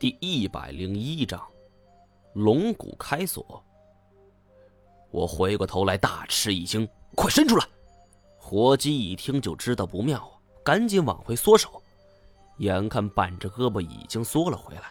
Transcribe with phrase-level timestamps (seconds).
[0.00, 1.38] 第一百零一章，
[2.32, 3.62] 龙骨开锁。
[5.10, 7.68] 我回过头来，大吃一惊：“快伸出来！”
[8.40, 10.32] 伙计一听就知道不妙啊，
[10.64, 11.82] 赶紧往回缩手。
[12.60, 14.84] 眼看半只胳膊已经缩了回来，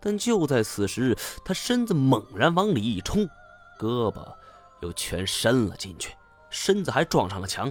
[0.00, 3.28] 但就在此时，他身子猛然往里一冲，
[3.78, 4.26] 胳膊
[4.80, 6.16] 又全伸了进去，
[6.48, 7.70] 身子还撞上了墙。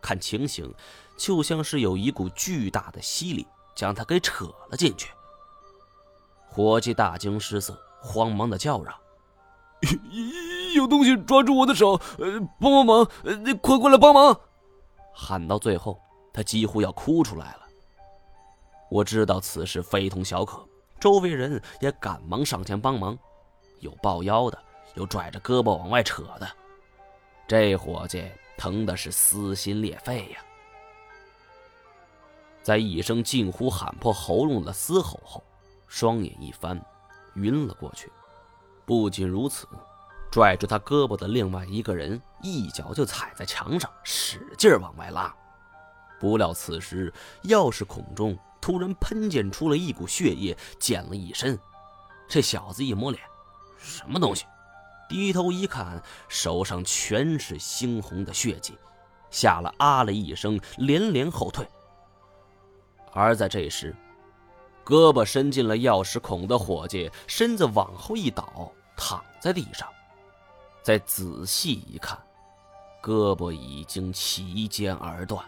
[0.00, 0.74] 看情形，
[1.18, 5.10] 就像是有一股巨大的吸力将他给扯了进去。
[6.52, 8.92] 伙计大惊失色，慌忙的叫嚷
[10.74, 11.92] ：“有东西抓住我的手！
[12.18, 13.08] 呃，帮帮忙！
[13.24, 14.38] 呃，快过来帮忙！”
[15.14, 16.00] 喊到最后，
[16.32, 17.60] 他几乎要哭出来了。
[18.90, 20.66] 我知道此事非同小可，
[20.98, 23.16] 周围人也赶忙上前帮忙，
[23.78, 24.58] 有抱腰的，
[24.94, 26.50] 有拽着胳膊往外扯的。
[27.46, 30.40] 这伙计疼的是撕心裂肺呀！
[32.60, 35.40] 在一声近乎喊破喉咙的嘶吼后。
[35.90, 36.80] 双眼一翻，
[37.34, 38.10] 晕了过去。
[38.86, 39.66] 不仅如此，
[40.30, 45.34] 拽住他胳膊的另外一个人一脚就踩在墙上，使劲往外拉。
[46.20, 51.58] 不料此时钥匙孔中突然喷溅出了一股血液，溅了一身。
[52.28, 53.20] 这小子一摸脸，
[53.76, 54.46] 什么东西？
[55.08, 58.78] 低头一看，手上全是猩红的血迹，
[59.28, 61.66] 吓了啊了一声，连连后退。
[63.12, 63.92] 而在这时，
[64.90, 69.88] 胳膊伸进了钥匙孔的伙计，身子往后一倒，躺在地上。
[70.82, 72.18] 再仔细一看，
[73.00, 75.44] 胳膊已经齐肩而断，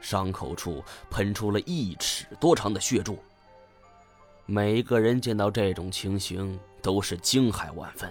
[0.00, 3.18] 伤口处喷出了一尺多长的血柱。
[4.46, 8.10] 每个人见到这种情形，都是惊骇万分。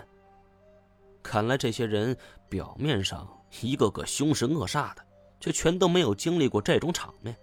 [1.23, 2.15] 看来这些人
[2.47, 3.27] 表面上
[3.61, 5.03] 一个个凶神恶煞的，
[5.39, 7.35] 却全都没有经历过这种场面。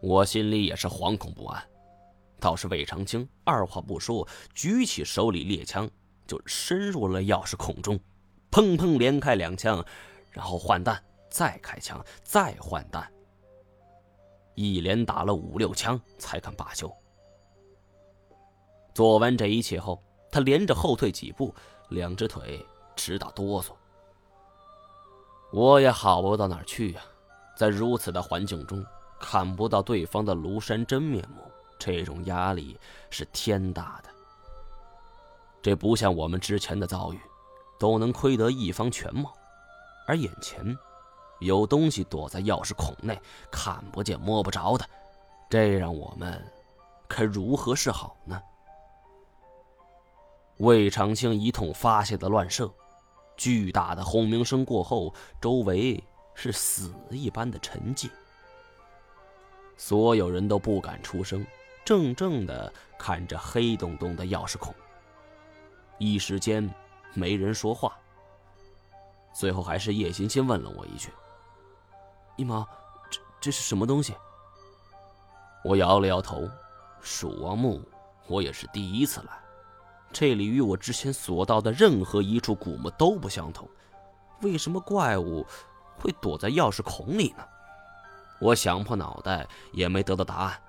[0.00, 1.62] 我心里也是惶恐不安，
[2.38, 5.90] 倒是魏长青二话不说，举起手里猎枪
[6.26, 7.98] 就伸入了钥匙孔中，
[8.50, 9.84] 砰砰连开两枪，
[10.30, 13.10] 然后换弹，再开枪，再换弹，
[14.54, 16.88] 一连打了五六枪才肯罢休。
[18.94, 21.52] 做完这一切后，他连着后退几步，
[21.88, 23.72] 两只腿直打哆嗦。
[25.52, 27.02] 我也好不到哪儿去呀，
[27.56, 28.84] 在如此的环境中。
[29.20, 31.42] 看不到对方的庐山真面目，
[31.78, 32.78] 这种压力
[33.10, 34.10] 是天大的。
[35.60, 37.20] 这不像我们之前的遭遇，
[37.78, 39.34] 都能窥得一方全貌，
[40.06, 40.76] 而眼前
[41.40, 43.20] 有东西躲在钥匙孔内，
[43.50, 44.84] 看不见摸不着的，
[45.50, 46.42] 这让我们
[47.08, 48.40] 该如何是好呢？
[50.58, 52.70] 魏长青一通发泄的乱射，
[53.36, 56.02] 巨大的轰鸣声过后，周围
[56.34, 58.08] 是死一般的沉寂。
[59.78, 61.46] 所有人都不敢出声，
[61.86, 64.74] 怔怔的看着黑洞洞的钥匙孔。
[65.96, 66.68] 一时间，
[67.14, 67.96] 没人说话。
[69.32, 71.10] 最后，还是叶欣欣问了我一句
[72.36, 72.66] ：“一毛，
[73.08, 74.14] 这这是什么东西？”
[75.64, 76.46] 我摇了摇头。
[77.00, 77.80] 蜀王墓，
[78.26, 79.38] 我也是第一次来，
[80.12, 83.68] 这里与我之前所到的任何一处古墓都不相同。
[84.42, 85.46] 为什么怪物
[85.96, 87.44] 会躲在钥匙孔里呢？
[88.40, 90.62] 我想破脑袋也没得到答案。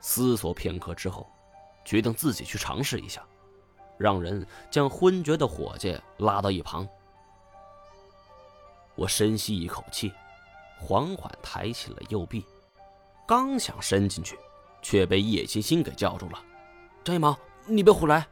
[0.00, 1.26] 思索片刻之后，
[1.84, 3.22] 决定自己去尝试一下，
[3.98, 6.86] 让人将昏厥的伙计拉到一旁。
[8.94, 10.12] 我深吸一口气，
[10.78, 12.44] 缓缓抬起了右臂，
[13.26, 14.38] 刚想伸进去，
[14.82, 16.38] 却被叶欣欣给叫住了
[17.02, 17.36] ：“张一毛，
[17.66, 18.26] 你别胡来！”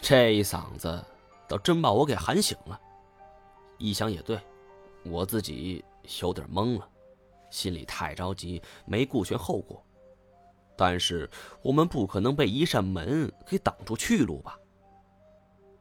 [0.00, 1.04] 这一嗓子
[1.46, 2.80] 倒真把我给喊醒了。
[3.76, 4.40] 一想也对，
[5.04, 5.84] 我自己。
[6.22, 6.88] 有点懵了，
[7.50, 9.84] 心里太着急，没顾全后果。
[10.76, 11.28] 但是
[11.62, 14.58] 我们不可能被一扇门给挡住去路吧？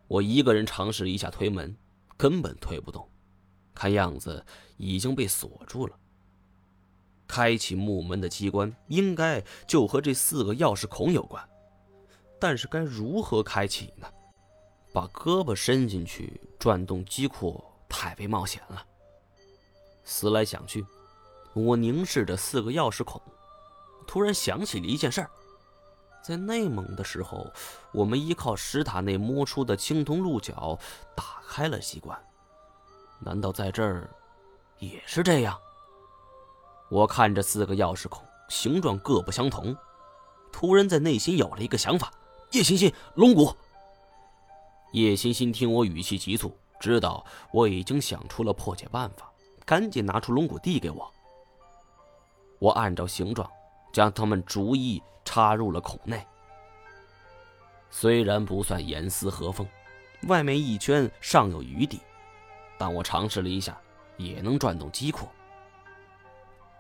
[0.08, 1.76] 我一个人尝试一下推门，
[2.18, 3.08] 根本推不动，
[3.74, 4.46] 看样子
[4.78, 5.96] 已经被锁住了。
[7.28, 11.48] 开启木门的机关应该就和这四个钥匙孔有关，
[12.40, 14.08] 但是该如何开启呢？
[14.92, 18.84] 把胳膊伸进去转动机库太为冒险了。
[20.10, 20.84] 思来想去，
[21.54, 23.22] 我凝视着四个钥匙孔，
[24.08, 25.30] 突然想起了一件事儿：
[26.24, 27.46] 在内蒙的时候，
[27.92, 30.78] 我们依靠石塔内摸出的青铜鹿角
[31.16, 32.20] 打开了机关，
[33.20, 34.10] 难道在这儿
[34.80, 35.56] 也是这样？
[36.90, 39.78] 我看着四个钥匙孔，形状各不相同，
[40.52, 42.12] 突然在内心有了一个想法：
[42.52, 43.56] 叶欣欣，龙骨。
[44.94, 47.24] 叶欣欣听我语气急促，知道
[47.54, 49.29] 我已经想出了破解办法。
[49.70, 51.14] 赶紧拿出龙骨递给我。
[52.58, 53.48] 我按照形状，
[53.94, 56.26] 将它们逐一插入了孔内。
[57.92, 59.68] 虽然不算严丝合缝，
[60.24, 62.02] 外面一圈尚有余地，
[62.80, 63.80] 但我尝试了一下，
[64.18, 65.30] 也能转动机括。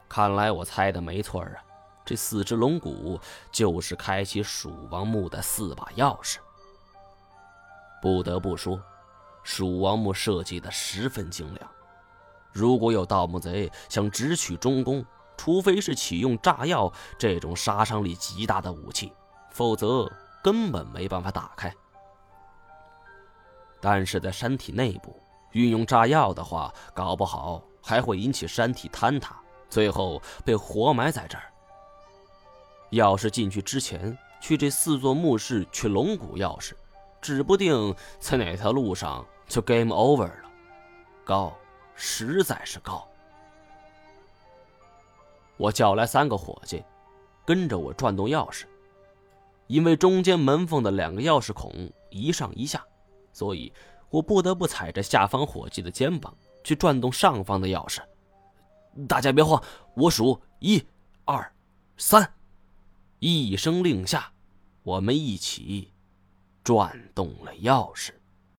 [0.08, 1.64] 看来我猜的没错啊，
[2.04, 3.20] 这四只龙骨
[3.52, 6.38] 就是开启蜀王墓的四把钥匙。
[8.02, 8.82] 不得不说，
[9.44, 11.72] 蜀王墓设计的十分精良。
[12.52, 15.06] 如果有盗墓贼想直取中宫，
[15.38, 19.14] 除非是启用炸药这种杀伤力极大的武器，
[19.52, 20.12] 否则
[20.44, 21.74] 根本没办法打开。
[23.82, 25.16] 但是在山体内部
[25.52, 29.40] 运用炸药的话，搞不好还会引起山体坍塌。
[29.70, 31.44] 最后被活埋在这儿。
[32.90, 36.74] 要是进去之前去这四座墓室取龙骨钥匙，
[37.22, 40.50] 指不定在哪条路上就 game over 了。
[41.24, 41.56] 高，
[42.02, 43.06] 实在是高。
[45.58, 46.82] 我叫来三个伙计，
[47.46, 48.64] 跟着我转动钥匙。
[49.68, 52.84] 因为中间门缝的两个钥匙孔一上一下，
[53.34, 53.72] 所以
[54.10, 58.00] 我不得不踩着下方伙计的肩膀去转动上方的钥匙。
[59.08, 59.62] 大家别慌，
[59.94, 60.84] 我数一、
[61.26, 61.54] 二、
[61.98, 62.34] 三，
[63.20, 64.32] 一声令下，
[64.84, 65.92] 我们一起
[66.64, 68.14] 转动了钥匙。